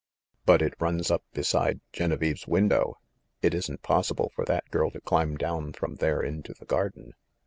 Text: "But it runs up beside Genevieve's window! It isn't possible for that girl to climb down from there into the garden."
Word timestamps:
"But 0.47 0.63
it 0.63 0.73
runs 0.79 1.11
up 1.11 1.21
beside 1.31 1.79
Genevieve's 1.93 2.47
window! 2.47 2.97
It 3.43 3.53
isn't 3.53 3.83
possible 3.83 4.31
for 4.35 4.45
that 4.45 4.67
girl 4.71 4.89
to 4.89 4.99
climb 4.99 5.37
down 5.37 5.73
from 5.73 5.97
there 5.97 6.23
into 6.23 6.55
the 6.55 6.65
garden." 6.65 7.13